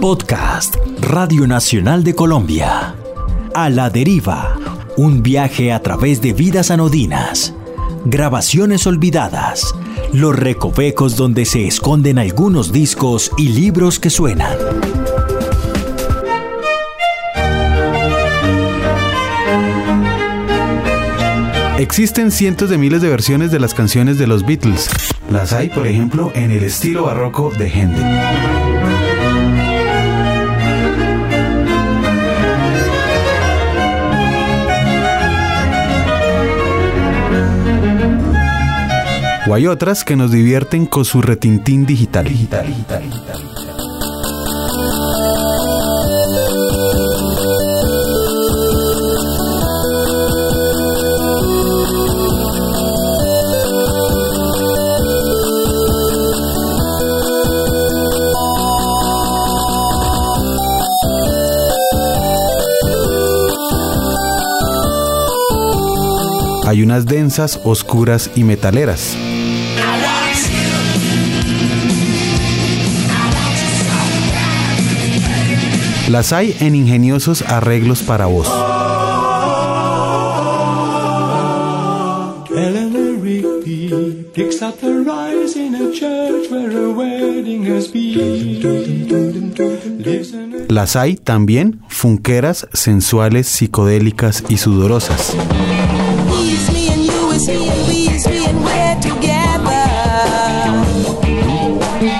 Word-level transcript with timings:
Podcast 0.00 0.76
Radio 1.00 1.48
Nacional 1.48 2.04
de 2.04 2.14
Colombia. 2.14 2.94
A 3.52 3.68
la 3.68 3.90
deriva. 3.90 4.56
Un 4.96 5.24
viaje 5.24 5.72
a 5.72 5.82
través 5.82 6.22
de 6.22 6.32
vidas 6.32 6.70
anodinas. 6.70 7.52
Grabaciones 8.04 8.86
olvidadas. 8.86 9.74
Los 10.12 10.38
recovecos 10.38 11.16
donde 11.16 11.44
se 11.44 11.66
esconden 11.66 12.20
algunos 12.20 12.70
discos 12.70 13.32
y 13.36 13.48
libros 13.48 13.98
que 13.98 14.08
suenan. 14.08 14.56
Existen 21.78 22.30
cientos 22.30 22.70
de 22.70 22.78
miles 22.78 23.02
de 23.02 23.08
versiones 23.08 23.50
de 23.50 23.58
las 23.58 23.74
canciones 23.74 24.16
de 24.16 24.28
los 24.28 24.46
Beatles. 24.46 24.88
Las 25.32 25.52
hay, 25.52 25.68
por 25.70 25.88
ejemplo, 25.88 26.30
en 26.36 26.52
el 26.52 26.62
estilo 26.62 27.04
barroco 27.04 27.50
de 27.50 27.68
Händel. 27.68 28.77
O 39.48 39.54
hay 39.54 39.66
otras 39.66 40.04
que 40.04 40.14
nos 40.14 40.30
divierten 40.30 40.84
con 40.84 41.06
su 41.06 41.22
retintín 41.22 41.86
digital. 41.86 42.26
digital, 42.26 42.66
hay 66.66 66.82
unas 66.82 67.06
densas, 67.06 67.60
oscuras 67.64 68.30
y 68.36 68.44
metaleras. 68.44 69.16
Las 76.08 76.32
hay 76.32 76.56
en 76.60 76.74
ingeniosos 76.74 77.42
arreglos 77.42 78.02
para 78.02 78.24
voz. 78.26 78.48
Las 90.68 90.96
hay 90.96 91.16
también 91.16 91.80
funqueras, 91.88 92.68
sensuales, 92.72 93.46
psicodélicas 93.48 94.44
y 94.48 94.56
sudorosas. 94.56 95.36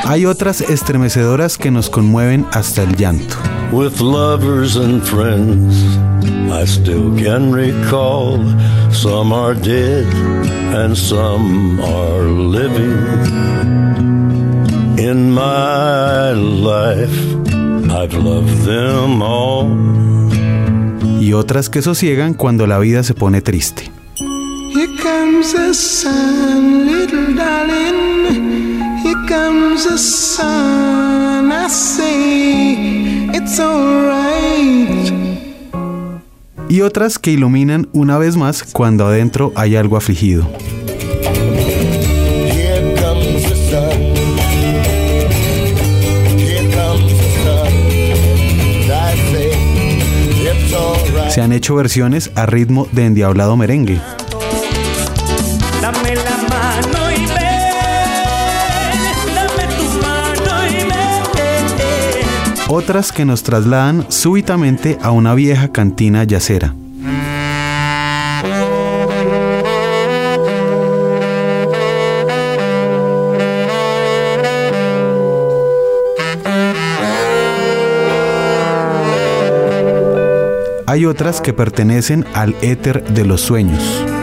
Hay 0.08 0.24
otras 0.24 0.62
estremecedoras 0.62 1.58
que 1.58 1.70
nos 1.70 1.90
conmueven 1.90 2.46
hasta 2.52 2.82
el 2.82 2.96
llanto. 2.96 3.36
With 3.70 4.00
lovers 4.00 4.74
and 4.74 5.02
friends, 5.02 5.76
I 6.50 6.66
still 6.66 7.14
can 7.22 7.52
recall. 7.52 8.38
Some 8.90 9.34
are 9.34 9.52
dead 9.52 10.06
and 10.74 10.96
some 10.96 11.78
are 11.82 12.22
living. 12.22 12.96
In 14.98 15.30
my 15.30 16.32
life, 16.32 17.12
I've 17.90 18.14
loved 18.14 18.64
them 18.64 19.20
all. 19.20 19.68
Y 21.20 21.34
otras 21.34 21.68
que 21.68 21.82
sosiegan 21.82 22.32
cuando 22.32 22.66
la 22.66 22.78
vida 22.78 23.02
se 23.02 23.12
pone 23.12 23.42
triste. 23.42 23.90
Here 24.16 24.88
comes 25.02 25.52
the 25.52 25.74
sun, 25.74 26.86
little 26.86 27.34
darling. 27.34 28.47
Here 29.38 29.46
comes 29.46 29.84
the 29.84 29.96
sun. 29.98 31.52
I 31.52 31.68
say 31.68 33.30
it's 33.32 33.60
alright. 33.60 35.12
Y 36.68 36.80
otras 36.80 37.18
que 37.18 37.30
iluminan 37.30 37.88
una 37.92 38.18
vez 38.18 38.36
más 38.36 38.64
cuando 38.64 39.06
adentro 39.06 39.52
hay 39.54 39.76
algo 39.76 39.96
afligido. 39.96 40.48
Se 51.30 51.40
han 51.42 51.52
hecho 51.52 51.76
versiones 51.76 52.32
a 52.34 52.46
ritmo 52.46 52.88
de 52.90 53.06
endiablado 53.06 53.56
merengue. 53.56 54.00
Otras 62.68 63.12
que 63.12 63.24
nos 63.24 63.42
trasladan 63.42 64.06
súbitamente 64.10 64.98
a 65.02 65.10
una 65.10 65.34
vieja 65.34 65.72
cantina 65.72 66.24
yacera. 66.24 66.74
Hay 80.86 81.04
otras 81.04 81.40
que 81.40 81.52
pertenecen 81.52 82.24
al 82.34 82.54
éter 82.62 83.04
de 83.04 83.24
los 83.24 83.42
sueños. 83.42 84.17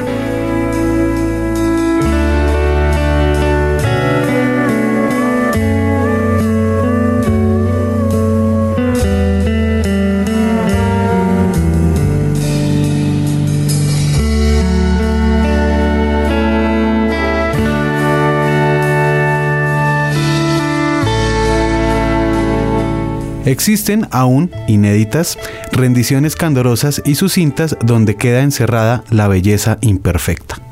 Existen 23.56 24.06
aún 24.12 24.52
inéditas 24.68 25.40
rendiciones 25.72 26.36
candorosas 26.36 27.02
y 27.06 27.16
sus 27.16 27.32
cintas 27.32 27.78
donde 27.82 28.18
queda 28.18 28.42
encerrada 28.42 29.06
la 29.10 29.30
belleza 29.30 29.78
imperfecta. 29.80 30.65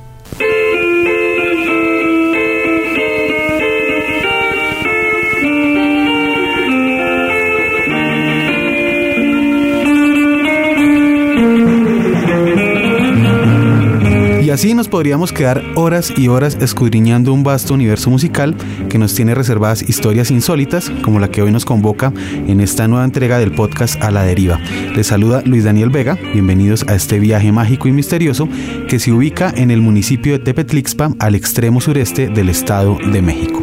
Así 14.64 14.74
nos 14.74 14.88
podríamos 14.88 15.34
quedar 15.34 15.62
horas 15.76 16.14
y 16.16 16.30
horas 16.30 16.58
escudriñando 16.62 17.34
un 17.34 17.44
vasto 17.44 17.74
universo 17.74 18.10
musical 18.10 18.56
que 18.88 18.98
nos 18.98 19.14
tiene 19.14 19.36
reservadas 19.36 19.82
historias 19.82 20.32
insólitas, 20.32 20.90
como 21.02 21.20
la 21.20 21.30
que 21.30 21.42
hoy 21.42 21.52
nos 21.52 21.66
convoca 21.66 22.14
en 22.48 22.62
esta 22.62 22.88
nueva 22.88 23.04
entrega 23.04 23.40
del 23.40 23.52
podcast 23.52 24.02
A 24.02 24.10
la 24.10 24.24
Deriva. 24.24 24.62
Les 24.96 25.08
saluda 25.08 25.42
Luis 25.46 25.66
Daniel 25.66 25.90
Vega, 25.90 26.18
bienvenidos 26.32 26.86
a 26.88 26.96
este 26.96 27.20
viaje 27.20 27.52
mágico 27.52 27.90
y 27.90 27.92
misterioso 27.92 28.48
que 28.88 29.00
se 29.00 29.12
ubica 29.12 29.54
en 29.54 29.70
el 29.70 29.82
municipio 29.82 30.32
de 30.32 30.40
Tepetlixpa, 30.40 31.12
al 31.20 31.36
extremo 31.36 31.82
sureste 31.82 32.30
del 32.30 32.48
Estado 32.48 32.98
de 33.12 33.22
México. 33.22 33.62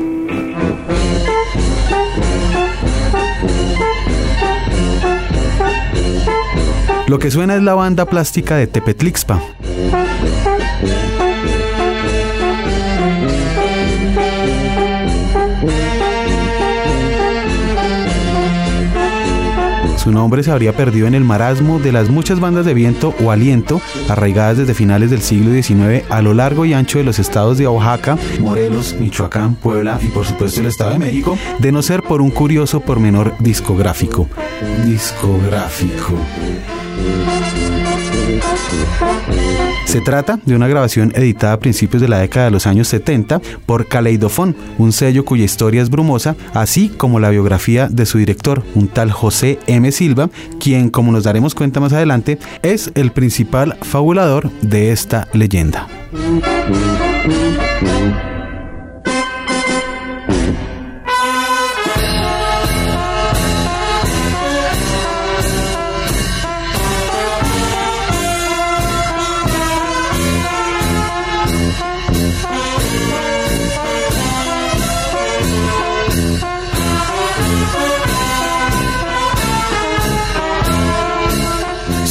Lo 7.06 7.18
que 7.18 7.30
suena 7.30 7.56
es 7.56 7.62
la 7.62 7.72
banda 7.72 8.04
plástica 8.04 8.56
de 8.56 8.66
Tepetlixpa, 8.66 9.40
Yeah. 10.82 11.19
Su 20.00 20.10
nombre 20.12 20.42
se 20.42 20.50
habría 20.50 20.72
perdido 20.72 21.06
en 21.06 21.14
el 21.14 21.24
marasmo 21.24 21.78
de 21.78 21.92
las 21.92 22.08
muchas 22.08 22.40
bandas 22.40 22.64
de 22.64 22.72
viento 22.72 23.14
o 23.22 23.30
aliento 23.30 23.82
arraigadas 24.08 24.56
desde 24.56 24.72
finales 24.72 25.10
del 25.10 25.20
siglo 25.20 25.52
XIX 25.52 26.04
a 26.08 26.22
lo 26.22 26.32
largo 26.32 26.64
y 26.64 26.72
ancho 26.72 26.96
de 26.96 27.04
los 27.04 27.18
estados 27.18 27.58
de 27.58 27.68
Oaxaca, 27.68 28.16
Morelos, 28.40 28.96
Michoacán, 28.98 29.56
Puebla 29.56 29.98
y 30.02 30.06
por 30.06 30.24
supuesto 30.24 30.60
el 30.60 30.66
Estado 30.66 30.92
de 30.92 31.00
México, 31.00 31.36
de 31.58 31.70
no 31.70 31.82
ser 31.82 32.02
por 32.02 32.22
un 32.22 32.30
curioso 32.30 32.80
pormenor 32.80 33.34
discográfico. 33.40 34.26
Discográfico. 34.86 36.14
Se 39.90 40.00
trata 40.00 40.38
de 40.46 40.54
una 40.54 40.68
grabación 40.68 41.10
editada 41.16 41.54
a 41.54 41.58
principios 41.58 42.00
de 42.00 42.06
la 42.06 42.20
década 42.20 42.44
de 42.44 42.52
los 42.52 42.68
años 42.68 42.86
70 42.86 43.40
por 43.66 43.88
Caleidofón, 43.88 44.54
un 44.78 44.92
sello 44.92 45.24
cuya 45.24 45.44
historia 45.44 45.82
es 45.82 45.90
brumosa, 45.90 46.36
así 46.54 46.90
como 46.90 47.18
la 47.18 47.30
biografía 47.30 47.88
de 47.88 48.06
su 48.06 48.18
director, 48.18 48.62
un 48.76 48.86
tal 48.86 49.10
José 49.10 49.58
M. 49.66 49.89
Silva, 49.92 50.30
quien, 50.58 50.90
como 50.90 51.12
nos 51.12 51.24
daremos 51.24 51.54
cuenta 51.54 51.80
más 51.80 51.92
adelante, 51.92 52.38
es 52.62 52.90
el 52.94 53.12
principal 53.12 53.76
fabulador 53.82 54.50
de 54.62 54.92
esta 54.92 55.28
leyenda. 55.32 55.86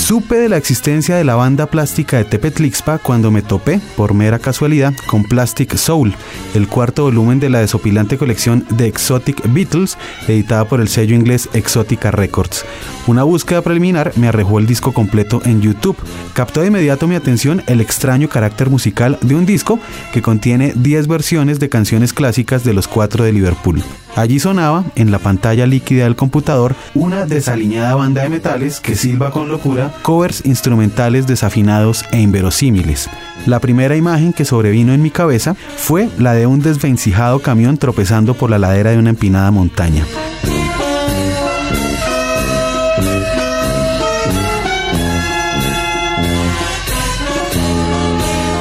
Supe 0.10 0.38
de 0.38 0.50
la 0.50 0.58
existencia 0.58 1.18
de 1.18 1.24
la 1.24 1.36
banda 1.36 1.68
plástica 1.68 2.18
de 2.18 2.24
Tepetlixpa 2.24 2.98
cuando 2.98 3.30
me 3.30 3.44
topé, 3.44 3.80
por 3.96 4.16
mera 4.16 4.40
casualidad, 4.40 4.96
con 5.06 5.24
Plastic 5.24 5.76
Soul, 5.76 6.16
el 6.56 6.68
cuarto 6.68 7.04
volumen 7.04 7.40
de 7.40 7.52
la 7.52 7.60
desopilante 7.60 8.18
colección 8.18 8.66
de 8.72 8.88
Exotic 8.88 9.40
Beatles, 9.54 10.00
editada 10.28 10.66
por 10.66 10.82
el 10.82 10.88
sello 10.88 11.14
inglés 11.14 11.48
Exotica 11.54 12.10
Records. 12.10 12.66
Una 13.06 13.22
búsqueda 13.22 13.62
preliminar 13.62 14.12
me 14.16 14.30
arrojó 14.30 14.58
el 14.58 14.66
disco 14.66 14.94
completo 14.94 15.44
en 15.46 15.62
YouTube. 15.62 15.98
Captó 16.34 16.62
de 16.62 16.70
inmediato 16.70 17.08
mi 17.08 17.14
atención 17.14 17.62
el 17.68 17.80
extraño 17.80 18.30
carácter 18.30 18.72
musical 18.72 19.20
de 19.22 19.36
un 19.36 19.46
disco 19.46 19.80
que 20.12 20.24
contiene 20.24 20.74
10 20.76 21.08
versiones 21.08 21.60
de 21.60 21.70
canciones 21.70 22.14
clásicas 22.14 22.64
de 22.64 22.74
los 22.74 22.88
cuatro 22.88 23.26
de 23.26 23.32
Liverpool. 23.32 23.84
Allí 24.16 24.40
sonaba, 24.40 24.86
en 24.96 25.12
la 25.12 25.20
pantalla 25.20 25.68
líquida 25.68 26.06
del 26.06 26.16
computador, 26.16 26.76
una 26.96 27.26
desaliñada 27.26 27.96
banda 27.96 28.24
de 28.24 28.30
metales 28.30 28.80
que 28.80 28.96
silba 28.96 29.32
con 29.32 29.48
locura 29.48 29.94
covers 30.02 30.46
instrumentales 30.46 31.28
desafinados 31.28 32.04
e 32.12 32.20
inverosímiles. 32.20 33.10
La 33.46 33.60
primera 33.60 33.96
imagen 33.96 34.34
que 34.34 34.46
sobrevino 34.46 34.94
en 34.94 35.02
mi 35.02 35.12
cabeza 35.12 35.56
fue 35.78 36.10
la 36.18 36.34
de 36.34 36.48
un 36.48 36.62
desvencijado 36.62 37.40
camión 37.40 37.78
tropezando 37.78 38.34
por 38.34 38.50
la 38.50 38.60
ladera 38.60 38.92
de 38.92 38.98
una 38.98 39.12
empinada 39.12 39.52
montaña. 39.52 40.06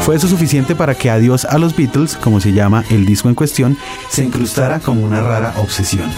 Fue 0.08 0.16
eso 0.16 0.26
suficiente 0.26 0.74
para 0.74 0.94
que 0.94 1.10
Adiós 1.10 1.44
a 1.44 1.58
los 1.58 1.76
Beatles, 1.76 2.16
como 2.16 2.40
se 2.40 2.54
llama 2.54 2.82
el 2.88 3.04
disco 3.04 3.28
en 3.28 3.34
cuestión, 3.34 3.76
se 4.08 4.24
incrustara 4.24 4.80
como 4.80 5.02
una 5.02 5.20
rara 5.20 5.52
obsesión. 5.58 6.10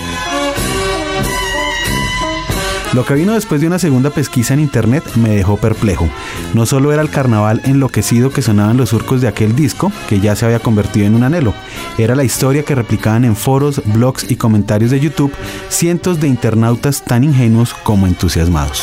Lo 2.92 3.04
que 3.04 3.14
vino 3.14 3.34
después 3.34 3.60
de 3.60 3.68
una 3.68 3.78
segunda 3.78 4.10
pesquisa 4.10 4.52
en 4.52 4.58
internet 4.58 5.04
me 5.14 5.30
dejó 5.30 5.56
perplejo. 5.56 6.08
No 6.54 6.66
solo 6.66 6.92
era 6.92 7.02
el 7.02 7.08
carnaval 7.08 7.60
enloquecido 7.64 8.30
que 8.30 8.42
sonaban 8.42 8.76
los 8.76 8.88
surcos 8.88 9.20
de 9.20 9.28
aquel 9.28 9.54
disco, 9.54 9.92
que 10.08 10.18
ya 10.18 10.34
se 10.34 10.44
había 10.44 10.58
convertido 10.58 11.06
en 11.06 11.14
un 11.14 11.22
anhelo, 11.22 11.54
era 11.98 12.16
la 12.16 12.24
historia 12.24 12.64
que 12.64 12.74
replicaban 12.74 13.24
en 13.24 13.36
foros, 13.36 13.80
blogs 13.84 14.28
y 14.28 14.36
comentarios 14.36 14.90
de 14.90 14.98
YouTube 14.98 15.32
cientos 15.68 16.18
de 16.18 16.26
internautas 16.26 17.04
tan 17.04 17.22
ingenuos 17.22 17.74
como 17.74 18.08
entusiasmados. 18.08 18.82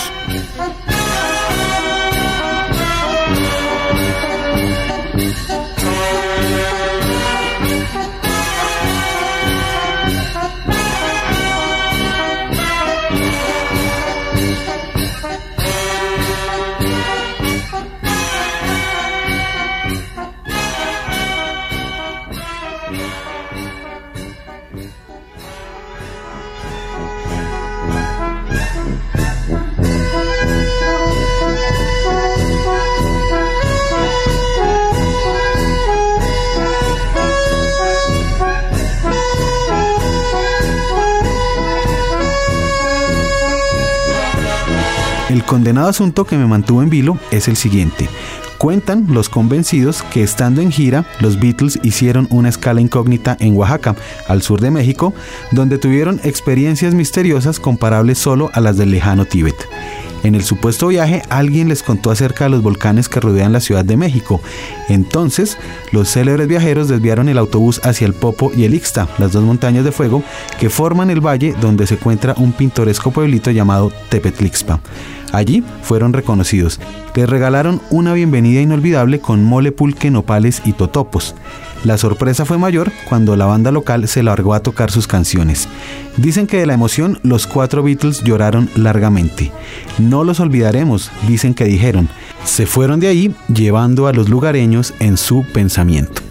El 45.37 45.45
condenado 45.45 45.87
asunto 45.87 46.25
que 46.25 46.35
me 46.35 46.47
mantuvo 46.47 46.81
en 46.81 46.89
vilo 46.89 47.19
es 47.29 47.47
el 47.47 47.57
siguiente. 47.57 48.09
Cuentan 48.57 49.05
los 49.07 49.29
convencidos 49.29 50.01
que 50.01 50.23
estando 50.23 50.61
en 50.61 50.71
gira, 50.71 51.05
los 51.19 51.39
Beatles 51.39 51.77
hicieron 51.83 52.27
una 52.31 52.49
escala 52.49 52.81
incógnita 52.81 53.37
en 53.39 53.55
Oaxaca, 53.55 53.95
al 54.27 54.41
sur 54.41 54.61
de 54.61 54.71
México, 54.71 55.13
donde 55.51 55.77
tuvieron 55.77 56.19
experiencias 56.23 56.95
misteriosas 56.95 57.59
comparables 57.59 58.17
solo 58.17 58.49
a 58.53 58.61
las 58.61 58.77
del 58.77 58.89
lejano 58.89 59.25
Tíbet. 59.25 59.53
En 60.23 60.33
el 60.33 60.43
supuesto 60.43 60.87
viaje, 60.87 61.21
alguien 61.29 61.69
les 61.69 61.83
contó 61.83 62.09
acerca 62.09 62.45
de 62.45 62.49
los 62.49 62.63
volcanes 62.63 63.07
que 63.07 63.19
rodean 63.19 63.53
la 63.53 63.59
Ciudad 63.59 63.85
de 63.85 63.95
México. 63.95 64.41
Entonces, 64.89 65.55
los 65.91 66.09
célebres 66.09 66.47
viajeros 66.47 66.87
desviaron 66.87 67.29
el 67.29 67.37
autobús 67.37 67.79
hacia 67.83 68.07
el 68.07 68.13
Popo 68.13 68.51
y 68.57 68.63
el 68.63 68.73
Ixta, 68.73 69.07
las 69.19 69.33
dos 69.33 69.43
montañas 69.43 69.85
de 69.85 69.91
fuego 69.91 70.23
que 70.59 70.71
forman 70.71 71.11
el 71.11 71.21
valle 71.21 71.53
donde 71.61 71.85
se 71.85 71.93
encuentra 71.93 72.33
un 72.37 72.53
pintoresco 72.53 73.11
pueblito 73.11 73.51
llamado 73.51 73.91
Tepetlixpa. 74.09 74.81
Allí 75.31 75.63
fueron 75.81 76.13
reconocidos. 76.13 76.79
Les 77.15 77.29
regalaron 77.29 77.81
una 77.89 78.13
bienvenida 78.13 78.61
inolvidable 78.61 79.19
con 79.19 79.43
mole 79.43 79.71
pulque, 79.71 80.11
nopales 80.11 80.61
y 80.65 80.73
totopos. 80.73 81.35
La 81.83 81.97
sorpresa 81.97 82.45
fue 82.45 82.57
mayor 82.57 82.91
cuando 83.07 83.35
la 83.35 83.45
banda 83.45 83.71
local 83.71 84.07
se 84.07 84.23
largó 84.23 84.53
a 84.53 84.61
tocar 84.61 84.91
sus 84.91 85.07
canciones. 85.07 85.67
Dicen 86.17 86.47
que 86.47 86.57
de 86.57 86.65
la 86.65 86.73
emoción 86.73 87.19
los 87.23 87.47
cuatro 87.47 87.83
Beatles 87.83 88.23
lloraron 88.23 88.69
largamente. 88.75 89.51
No 89.97 90.23
los 90.23 90.39
olvidaremos, 90.39 91.11
dicen 91.27 91.53
que 91.53 91.65
dijeron. 91.65 92.09
Se 92.43 92.65
fueron 92.65 92.99
de 92.99 93.07
ahí 93.07 93.35
llevando 93.53 94.07
a 94.07 94.13
los 94.13 94.29
lugareños 94.29 94.93
en 94.99 95.17
su 95.17 95.45
pensamiento. 95.53 96.26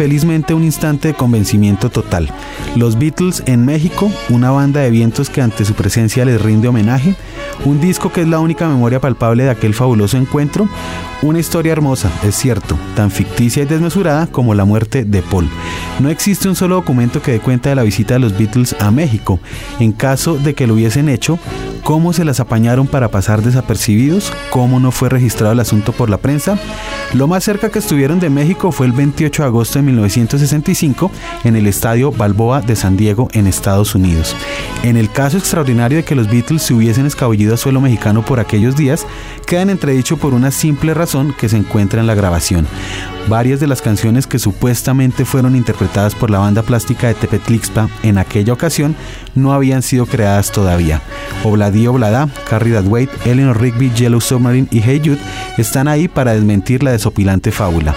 Felizmente 0.00 0.54
un 0.54 0.64
instante 0.64 1.08
de 1.08 1.14
convencimiento 1.14 1.90
total. 1.90 2.30
Los 2.74 2.98
Beatles 2.98 3.42
en 3.44 3.66
México, 3.66 4.10
una 4.30 4.50
banda 4.50 4.80
de 4.80 4.90
vientos 4.90 5.28
que 5.28 5.42
ante 5.42 5.66
su 5.66 5.74
presencia 5.74 6.24
les 6.24 6.40
rinde 6.40 6.68
homenaje, 6.68 7.16
un 7.66 7.82
disco 7.82 8.10
que 8.10 8.22
es 8.22 8.26
la 8.26 8.40
única 8.40 8.66
memoria 8.66 8.98
palpable 8.98 9.42
de 9.42 9.50
aquel 9.50 9.74
fabuloso 9.74 10.16
encuentro, 10.16 10.70
una 11.20 11.38
historia 11.38 11.72
hermosa, 11.72 12.10
es 12.22 12.34
cierto, 12.34 12.78
tan 12.96 13.10
ficticia 13.10 13.62
y 13.62 13.66
desmesurada 13.66 14.26
como 14.26 14.54
la 14.54 14.64
muerte 14.64 15.04
de 15.04 15.20
Paul. 15.20 15.50
No 15.98 16.08
existe 16.08 16.48
un 16.48 16.56
solo 16.56 16.76
documento 16.76 17.20
que 17.20 17.32
dé 17.32 17.40
cuenta 17.40 17.68
de 17.68 17.74
la 17.74 17.82
visita 17.82 18.14
de 18.14 18.20
los 18.20 18.38
Beatles 18.38 18.74
a 18.80 18.90
México. 18.90 19.38
En 19.80 19.92
caso 19.92 20.38
de 20.38 20.54
que 20.54 20.66
lo 20.66 20.72
hubiesen 20.72 21.10
hecho, 21.10 21.38
cómo 21.82 22.12
se 22.12 22.24
las 22.24 22.40
apañaron 22.40 22.86
para 22.86 23.08
pasar 23.08 23.42
desapercibidos, 23.42 24.32
cómo 24.50 24.80
no 24.80 24.90
fue 24.90 25.08
registrado 25.08 25.52
el 25.52 25.60
asunto 25.60 25.92
por 25.92 26.10
la 26.10 26.18
prensa. 26.18 26.58
Lo 27.12 27.26
más 27.26 27.44
cerca 27.44 27.70
que 27.70 27.78
estuvieron 27.78 28.20
de 28.20 28.30
México 28.30 28.72
fue 28.72 28.86
el 28.86 28.92
28 28.92 29.42
de 29.42 29.46
agosto 29.46 29.78
de 29.78 29.84
1965 29.84 31.10
en 31.44 31.56
el 31.56 31.66
estadio 31.66 32.12
Balboa 32.12 32.60
de 32.60 32.76
San 32.76 32.96
Diego 32.96 33.28
en 33.32 33.46
Estados 33.46 33.94
Unidos. 33.94 34.36
En 34.82 34.96
el 34.96 35.10
caso 35.10 35.36
extraordinario 35.36 35.98
de 35.98 36.04
que 36.04 36.14
los 36.14 36.30
Beatles 36.30 36.62
se 36.62 36.74
hubiesen 36.74 37.06
escabullido 37.06 37.54
a 37.54 37.56
suelo 37.56 37.80
mexicano 37.80 38.24
por 38.24 38.40
aquellos 38.40 38.76
días, 38.76 39.06
quedan 39.46 39.70
entredicho 39.70 40.16
por 40.16 40.34
una 40.34 40.50
simple 40.50 40.94
razón 40.94 41.34
que 41.38 41.48
se 41.48 41.56
encuentra 41.56 42.00
en 42.00 42.06
la 42.06 42.14
grabación. 42.14 42.66
Varias 43.28 43.60
de 43.60 43.66
las 43.66 43.80
canciones 43.80 44.26
que 44.26 44.38
supuestamente 44.38 45.24
fueron 45.24 45.54
interpretadas 45.54 46.14
por 46.14 46.30
la 46.30 46.38
banda 46.38 46.62
plástica 46.62 47.08
de 47.08 47.14
Tepetlixpa 47.14 47.88
en 48.02 48.18
aquella 48.18 48.52
ocasión 48.52 48.96
no 49.34 49.52
habían 49.52 49.82
sido 49.82 50.06
creadas 50.06 50.50
todavía. 50.50 51.00
Obladí 51.44 51.86
Oblada, 51.86 52.28
Carrie 52.48 52.74
That 52.74 52.86
Eleanor 53.24 53.60
Rigby, 53.60 53.90
Yellow 53.94 54.20
Submarine 54.20 54.68
y 54.70 54.80
Hey 54.80 55.00
Jude 55.04 55.20
están 55.58 55.86
ahí 55.86 56.08
para 56.08 56.34
desmentir 56.34 56.82
la 56.82 56.92
desopilante 56.92 57.52
fábula. 57.52 57.94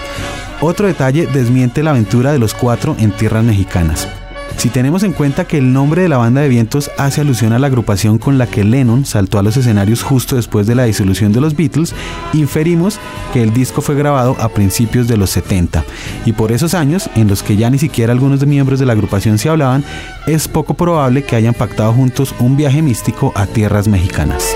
Otro 0.60 0.86
detalle 0.86 1.26
desmiente 1.26 1.82
la 1.82 1.90
aventura 1.90 2.32
de 2.32 2.38
los 2.38 2.54
cuatro 2.54 2.96
en 2.98 3.10
tierras 3.10 3.44
mexicanas. 3.44 4.08
Si 4.56 4.70
tenemos 4.70 5.02
en 5.02 5.12
cuenta 5.12 5.46
que 5.46 5.58
el 5.58 5.72
nombre 5.72 6.02
de 6.02 6.08
la 6.08 6.16
banda 6.16 6.40
de 6.40 6.48
vientos 6.48 6.90
hace 6.96 7.20
alusión 7.20 7.52
a 7.52 7.58
la 7.58 7.66
agrupación 7.66 8.18
con 8.18 8.38
la 8.38 8.46
que 8.46 8.64
Lennon 8.64 9.04
saltó 9.04 9.38
a 9.38 9.42
los 9.42 9.56
escenarios 9.56 10.02
justo 10.02 10.36
después 10.36 10.66
de 10.66 10.74
la 10.74 10.84
disolución 10.84 11.32
de 11.32 11.40
los 11.40 11.54
Beatles, 11.54 11.94
inferimos 12.32 12.98
que 13.32 13.42
el 13.42 13.52
disco 13.52 13.82
fue 13.82 13.94
grabado 13.94 14.36
a 14.40 14.48
principios 14.48 15.06
de 15.06 15.16
los 15.16 15.30
70 15.30 15.84
y 16.24 16.32
por 16.32 16.52
esos 16.52 16.74
años, 16.74 17.10
en 17.14 17.28
los 17.28 17.42
que 17.42 17.56
ya 17.56 17.68
ni 17.68 17.78
siquiera 17.78 18.12
algunos 18.12 18.46
miembros 18.46 18.80
de 18.80 18.86
la 18.86 18.94
agrupación 18.94 19.38
se 19.38 19.48
hablaban, 19.48 19.84
es 20.26 20.48
poco 20.48 20.74
probable 20.74 21.24
que 21.24 21.36
hayan 21.36 21.54
pactado 21.54 21.92
juntos 21.92 22.34
un 22.38 22.56
viaje 22.56 22.80
místico 22.80 23.32
a 23.34 23.46
tierras 23.46 23.88
mexicanas. 23.88 24.54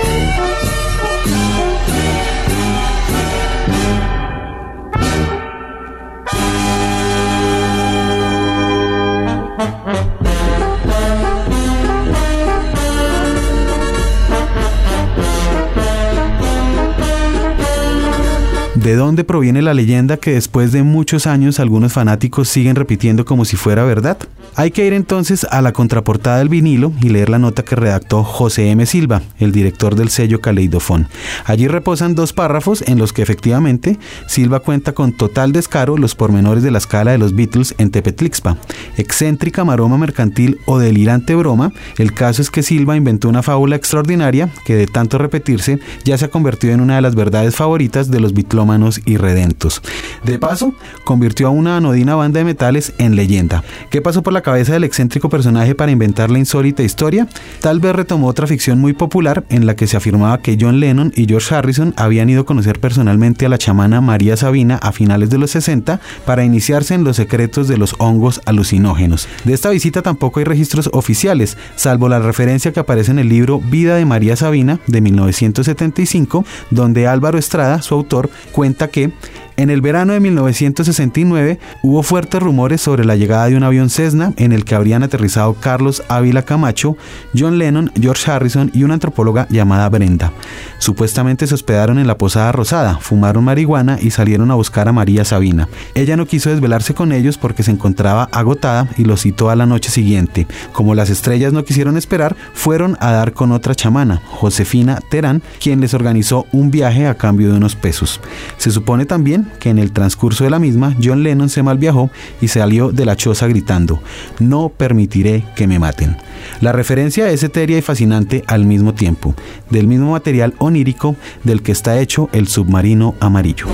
¿De 18.83 18.95
dónde 18.95 19.25
proviene 19.25 19.61
la 19.61 19.73
leyenda 19.73 20.15
que 20.15 20.31
después 20.31 20.71
de 20.71 20.83
muchos 20.83 21.27
años 21.27 21.59
algunos 21.59 21.91
fanáticos 21.91 22.47
siguen 22.47 22.77
repitiendo 22.77 23.25
como 23.25 23.43
si 23.43 23.57
fuera 23.57 23.83
verdad? 23.83 24.17
Hay 24.55 24.71
que 24.71 24.87
ir 24.87 24.93
entonces 24.93 25.45
a 25.51 25.61
la 25.61 25.73
contraportada 25.73 26.37
del 26.37 26.47
vinilo 26.47 26.93
y 27.01 27.09
leer 27.09 27.27
la 27.27 27.39
nota 27.39 27.63
que 27.63 27.75
redactó 27.75 28.23
José 28.23 28.69
M. 28.69 28.85
Silva, 28.85 29.21
el 29.37 29.51
director 29.51 29.95
del 29.95 30.07
sello 30.07 30.39
Caleidofón. 30.39 31.09
Allí 31.43 31.67
reposan 31.67 32.15
dos 32.15 32.31
párrafos 32.31 32.81
en 32.87 32.99
los 32.99 33.11
que 33.11 33.21
efectivamente 33.21 33.99
Silva 34.27 34.61
cuenta 34.61 34.93
con 34.93 35.11
total 35.11 35.51
descaro 35.51 35.97
los 35.97 36.15
pormenores 36.15 36.63
de 36.63 36.71
la 36.71 36.77
escala 36.77 37.11
de 37.11 37.17
los 37.17 37.35
Beatles 37.35 37.75
en 37.79 37.91
Tepetlixpa. 37.91 38.55
Excéntrica 38.95 39.65
maroma 39.65 39.97
mercantil 39.97 40.57
o 40.65 40.79
delirante 40.79 41.35
broma, 41.35 41.73
el 41.97 42.13
caso 42.13 42.41
es 42.41 42.49
que 42.49 42.63
Silva 42.63 42.95
inventó 42.95 43.27
una 43.27 43.43
fábula 43.43 43.75
extraordinaria 43.75 44.49
que 44.63 44.75
de 44.75 44.87
tanto 44.87 45.17
repetirse 45.17 45.79
ya 46.05 46.17
se 46.17 46.25
ha 46.25 46.29
convertido 46.29 46.73
en 46.73 46.81
una 46.81 46.95
de 46.95 47.01
las 47.01 47.15
verdades 47.15 47.57
favoritas 47.57 48.09
de 48.09 48.21
los 48.21 48.33
bitlomas 48.33 48.68
y 49.05 49.17
redentos. 49.17 49.81
De 50.23 50.37
paso, 50.37 50.73
convirtió 51.03 51.47
a 51.47 51.51
una 51.51 51.77
anodina 51.77 52.15
banda 52.15 52.39
de 52.39 52.45
metales 52.45 52.93
en 52.97 53.15
leyenda. 53.15 53.63
¿Qué 53.89 54.01
pasó 54.01 54.21
por 54.21 54.33
la 54.33 54.41
cabeza 54.41 54.73
del 54.73 54.83
excéntrico 54.83 55.29
personaje 55.29 55.73
para 55.73 55.91
inventar 55.91 56.29
la 56.29 56.39
insólita 56.39 56.83
historia? 56.83 57.27
Tal 57.61 57.79
vez 57.79 57.95
retomó 57.95 58.27
otra 58.27 58.47
ficción 58.47 58.79
muy 58.79 58.93
popular 58.93 59.43
en 59.49 59.65
la 59.65 59.75
que 59.75 59.87
se 59.87 59.97
afirmaba 59.97 60.41
que 60.41 60.57
John 60.59 60.79
Lennon 60.79 61.11
y 61.15 61.25
George 61.25 61.53
Harrison 61.55 61.93
habían 61.97 62.29
ido 62.29 62.41
a 62.41 62.45
conocer 62.45 62.79
personalmente 62.79 63.45
a 63.45 63.49
la 63.49 63.57
chamana 63.57 64.01
María 64.01 64.37
Sabina 64.37 64.75
a 64.75 64.91
finales 64.91 65.29
de 65.29 65.39
los 65.39 65.51
60 65.51 65.99
para 66.25 66.43
iniciarse 66.43 66.93
en 66.93 67.03
los 67.03 67.15
secretos 67.15 67.67
de 67.67 67.77
los 67.77 67.95
hongos 67.97 68.41
alucinógenos. 68.45 69.27
De 69.45 69.53
esta 69.53 69.71
visita 69.71 70.01
tampoco 70.01 70.39
hay 70.39 70.45
registros 70.45 70.89
oficiales, 70.93 71.57
salvo 71.75 72.07
la 72.07 72.19
referencia 72.19 72.71
que 72.71 72.79
aparece 72.79 73.11
en 73.11 73.19
el 73.19 73.29
libro 73.29 73.59
Vida 73.59 73.95
de 73.95 74.05
María 74.05 74.35
Sabina 74.35 74.79
de 74.87 75.01
1975, 75.01 76.45
donde 76.69 77.07
Álvaro 77.07 77.37
Estrada, 77.37 77.81
su 77.81 77.95
autor, 77.95 78.29
cuenta 78.59 78.89
que 78.89 79.13
en 79.59 79.69
el 79.69 79.81
verano 79.81 80.13
de 80.13 80.21
1969 80.21 81.59
hubo 81.81 82.01
fuertes 82.01 82.41
rumores 82.41 82.79
sobre 82.79 83.03
la 83.03 83.17
llegada 83.17 83.47
de 83.47 83.57
un 83.57 83.63
avión 83.63 83.89
Cessna 83.89 84.31
en 84.37 84.53
el 84.53 84.63
que 84.63 84.73
habrían 84.73 85.03
aterrizado 85.03 85.53
Carlos 85.53 86.01
Ávila 86.07 86.43
Camacho, 86.43 86.95
John 87.37 87.57
Lennon, 87.57 87.91
George 87.99 88.31
Harrison 88.31 88.71
y 88.73 88.83
una 88.83 88.93
antropóloga 88.93 89.47
llamada 89.49 89.89
Brenda. 89.89 90.31
Supuestamente 90.77 91.45
se 91.45 91.55
hospedaron 91.55 91.99
en 91.99 92.07
la 92.07 92.17
Posada 92.17 92.53
Rosada, 92.53 92.99
fumaron 93.01 93.43
marihuana 93.43 93.99
y 94.01 94.11
salieron 94.11 94.49
a 94.49 94.55
buscar 94.55 94.87
a 94.87 94.93
María 94.93 95.25
Sabina. 95.25 95.67
Ella 95.93 96.15
no 96.15 96.25
quiso 96.25 96.49
desvelarse 96.49 96.93
con 96.93 97.11
ellos 97.11 97.37
porque 97.37 97.63
se 97.63 97.71
encontraba 97.71 98.29
agotada 98.31 98.87
y 98.95 99.03
los 99.03 99.23
citó 99.23 99.49
a 99.49 99.57
la 99.57 99.65
noche 99.65 99.89
siguiente. 99.89 100.47
Como 100.71 100.95
las 100.95 101.09
estrellas 101.09 101.51
no 101.51 101.65
quisieron 101.65 101.97
esperar, 101.97 102.37
fueron 102.53 102.95
a 103.01 103.11
dar 103.11 103.33
con 103.33 103.51
otra 103.51 103.75
chamana, 103.75 104.21
Josefina 104.25 105.01
Terán, 105.09 105.41
quien 105.59 105.81
les 105.81 105.93
organizó 105.93 106.47
un 106.53 106.71
viaje 106.71 107.07
a 107.07 107.15
cambio 107.15 107.51
de 107.51 107.57
unos 107.57 107.75
pesos. 107.75 108.21
Se 108.57 108.71
supone 108.71 109.05
también 109.05 109.48
que 109.59 109.69
en 109.69 109.79
el 109.79 109.91
transcurso 109.91 110.43
de 110.43 110.49
la 110.49 110.59
misma 110.59 110.95
John 111.01 111.23
Lennon 111.23 111.49
se 111.49 111.63
malviajó 111.63 112.09
y 112.41 112.47
salió 112.47 112.91
de 112.91 113.05
la 113.05 113.15
choza 113.15 113.47
gritando, 113.47 114.01
no 114.39 114.69
permitiré 114.69 115.45
que 115.55 115.67
me 115.67 115.79
maten. 115.79 116.17
La 116.61 116.71
referencia 116.71 117.29
es 117.29 117.43
etérea 117.43 117.77
y 117.77 117.81
fascinante 117.81 118.43
al 118.47 118.65
mismo 118.65 118.93
tiempo, 118.93 119.35
del 119.69 119.87
mismo 119.87 120.11
material 120.11 120.53
onírico 120.57 121.15
del 121.43 121.61
que 121.61 121.71
está 121.71 121.99
hecho 121.99 122.29
el 122.31 122.47
submarino 122.47 123.15
amarillo. 123.19 123.67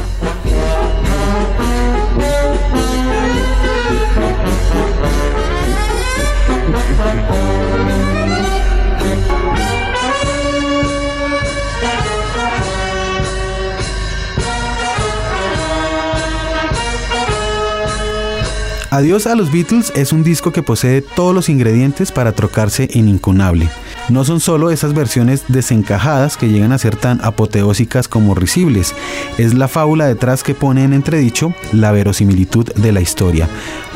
Adiós 18.96 19.28
a 19.28 19.36
los 19.36 19.52
Beatles 19.52 19.92
es 19.94 20.14
un 20.14 20.24
disco 20.24 20.54
que 20.54 20.64
posee 20.64 21.02
todos 21.02 21.36
los 21.36 21.50
ingredientes 21.50 22.14
para 22.14 22.32
trocarse 22.32 22.88
en 22.94 23.10
incunable. 23.10 23.70
No 24.08 24.24
son 24.24 24.40
solo 24.40 24.72
esas 24.72 24.94
versiones 24.94 25.44
desencajadas 25.50 26.38
que 26.38 26.48
llegan 26.48 26.72
a 26.72 26.78
ser 26.78 26.96
tan 26.96 27.20
apoteósicas 27.22 28.08
como 28.08 28.36
risibles, 28.36 28.96
es 29.38 29.54
la 29.54 29.68
fábula 29.68 30.06
detrás 30.06 30.44
que 30.44 30.56
pone 30.56 30.86
en 30.86 30.94
entredicho 30.94 31.54
la 31.74 31.92
verosimilitud 31.92 32.72
de 32.74 32.94
la 32.94 33.02
historia. 33.02 33.50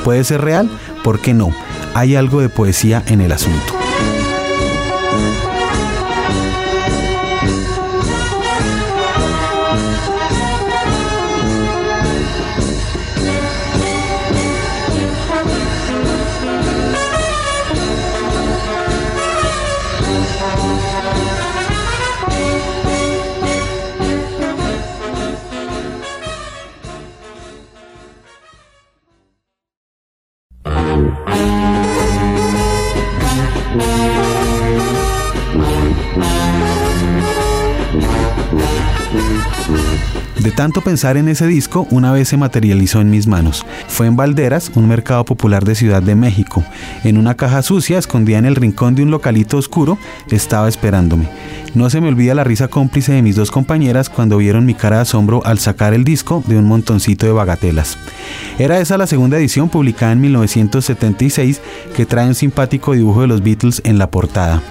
¿Puede 0.03 0.25
ser 0.25 0.41
real? 0.41 0.69
¿Por 1.01 1.21
qué 1.21 1.33
no? 1.33 1.53
Hay 1.93 2.17
algo 2.17 2.41
de 2.41 2.49
poesía 2.49 3.01
en 3.07 3.21
el 3.21 3.31
asunto. 3.31 3.88
Tanto 40.59 40.81
pensar 40.81 41.15
en 41.15 41.29
ese 41.29 41.47
disco, 41.47 41.87
una 41.89 42.11
vez 42.11 42.27
se 42.27 42.35
materializó 42.35 42.99
en 42.99 43.09
mis 43.09 43.27
manos. 43.27 43.65
Fue 43.87 44.07
en 44.07 44.17
Valderas, 44.17 44.73
un 44.75 44.89
mercado 44.89 45.23
popular 45.23 45.63
de 45.63 45.73
Ciudad 45.73 46.03
de 46.03 46.15
México. 46.15 46.65
En 47.05 47.17
una 47.17 47.35
caja 47.35 47.61
sucia, 47.61 47.97
escondida 47.97 48.39
en 48.39 48.45
el 48.45 48.57
rincón 48.57 48.93
de 48.93 49.03
un 49.03 49.09
localito 49.09 49.55
oscuro, 49.55 49.97
estaba 50.29 50.67
esperándome. 50.67 51.29
No 51.75 51.89
se 51.89 52.01
me 52.01 52.07
olvida 52.07 52.33
la 52.33 52.43
risa 52.43 52.67
cómplice 52.67 53.13
de 53.13 53.21
mis 53.21 53.35
dos 53.35 53.51
compañeras 53.51 54.09
cuando 54.09 54.37
vieron 54.37 54.65
mi 54.65 54.73
cara 54.73 54.97
de 54.97 55.01
asombro 55.03 55.45
al 55.45 55.59
sacar 55.59 55.93
el 55.93 56.03
disco 56.03 56.43
de 56.47 56.57
un 56.57 56.65
montoncito 56.65 57.25
de 57.25 57.31
bagatelas. 57.31 57.97
Era 58.57 58.79
esa 58.79 58.97
la 58.97 59.07
segunda 59.07 59.37
edición 59.37 59.69
publicada 59.69 60.11
en 60.11 60.21
1976 60.21 61.61
que 61.95 62.05
trae 62.05 62.27
un 62.27 62.35
simpático 62.35 62.93
dibujo 62.93 63.21
de 63.21 63.27
los 63.27 63.43
Beatles 63.43 63.81
en 63.85 63.99
la 63.99 64.09
portada. 64.09 64.61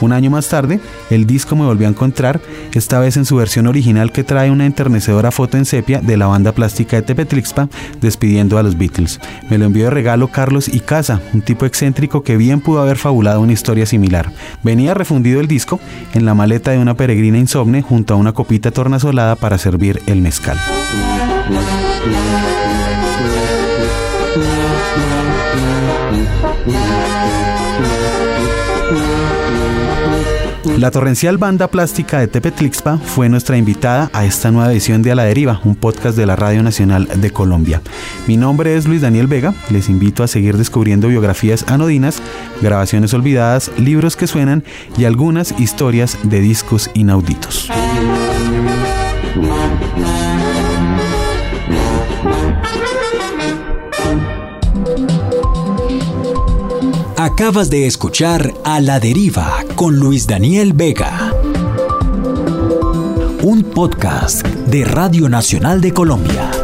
Un 0.00 0.12
año 0.12 0.28
más 0.28 0.48
tarde, 0.48 0.80
el 1.10 1.24
disco 1.24 1.54
me 1.54 1.64
volvió 1.64 1.86
a 1.86 1.90
encontrar, 1.90 2.40
esta 2.74 2.98
vez 2.98 3.16
en 3.16 3.24
su 3.24 3.36
versión 3.36 3.66
original 3.68 4.10
que 4.10 4.24
trae 4.24 4.50
una 4.50 4.66
enternecedora 4.66 5.30
foto 5.30 5.56
en 5.56 5.64
sepia 5.64 6.00
de 6.00 6.16
la 6.16 6.26
banda 6.26 6.52
plástica 6.52 6.96
de 6.96 7.02
Tepetrixpa 7.02 7.68
despidiendo 8.00 8.58
a 8.58 8.62
los 8.62 8.76
Beatles. 8.76 9.20
Me 9.48 9.56
lo 9.56 9.66
envió 9.66 9.84
de 9.84 9.90
regalo 9.90 10.28
Carlos 10.28 10.68
Icaza, 10.68 11.20
un 11.32 11.42
tipo 11.42 11.64
excéntrico 11.64 12.22
que 12.22 12.36
bien 12.36 12.60
pudo 12.60 12.82
haber 12.82 12.98
fabulado 12.98 13.40
una 13.40 13.52
historia 13.52 13.86
similar. 13.86 14.32
Venía 14.62 14.94
refundido 14.94 15.40
el 15.40 15.46
disco 15.46 15.78
en 16.12 16.24
la 16.24 16.34
maleta 16.44 16.72
de 16.72 16.78
una 16.78 16.92
peregrina 16.92 17.38
insomne 17.38 17.80
junto 17.80 18.12
a 18.12 18.18
una 18.18 18.32
copita 18.34 18.70
tornasolada 18.70 19.34
para 19.34 19.56
servir 19.56 20.02
el 20.04 20.20
mezcal. 20.20 20.58
La 30.78 30.90
torrencial 30.90 31.38
banda 31.38 31.68
plástica 31.68 32.18
de 32.18 32.26
Tepetlixpa 32.26 32.98
fue 32.98 33.28
nuestra 33.28 33.56
invitada 33.56 34.10
a 34.12 34.24
esta 34.24 34.50
nueva 34.50 34.72
edición 34.72 35.02
de 35.02 35.12
A 35.12 35.14
la 35.14 35.24
Deriva, 35.24 35.60
un 35.64 35.76
podcast 35.76 36.16
de 36.16 36.26
la 36.26 36.34
Radio 36.34 36.62
Nacional 36.64 37.08
de 37.14 37.30
Colombia. 37.30 37.80
Mi 38.26 38.36
nombre 38.36 38.76
es 38.76 38.86
Luis 38.86 39.00
Daniel 39.00 39.28
Vega, 39.28 39.54
les 39.70 39.88
invito 39.88 40.24
a 40.24 40.28
seguir 40.28 40.56
descubriendo 40.56 41.08
biografías 41.08 41.64
anodinas, 41.68 42.20
grabaciones 42.60 43.14
olvidadas, 43.14 43.70
libros 43.78 44.16
que 44.16 44.26
suenan 44.26 44.64
y 44.98 45.04
algunas 45.04 45.58
historias 45.60 46.18
de 46.24 46.40
discos 46.40 46.90
inauditos. 46.94 47.70
Acabas 57.16 57.70
de 57.70 57.86
escuchar 57.86 58.52
A 58.64 58.80
la 58.80 59.00
Deriva 59.00 59.64
con 59.84 60.00
Luis 60.00 60.26
Daniel 60.26 60.72
Vega. 60.72 61.30
Un 63.42 63.64
podcast 63.64 64.46
de 64.46 64.82
Radio 64.86 65.28
Nacional 65.28 65.82
de 65.82 65.92
Colombia. 65.92 66.63